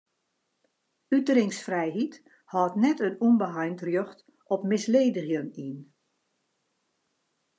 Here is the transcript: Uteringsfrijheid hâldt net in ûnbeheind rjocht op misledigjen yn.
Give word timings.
Uteringsfrijheid 1.17 2.13
hâldt 2.51 2.79
net 2.83 2.99
in 3.07 3.19
ûnbeheind 3.27 3.79
rjocht 3.87 4.19
op 4.53 4.61
misledigjen 4.71 5.49
yn. 5.67 5.77